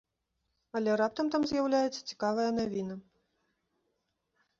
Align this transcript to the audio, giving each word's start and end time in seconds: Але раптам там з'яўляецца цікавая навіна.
Але 0.77 0.95
раптам 1.01 1.27
там 1.35 1.41
з'яўляецца 1.51 2.01
цікавая 2.13 2.47
навіна. 2.61 2.97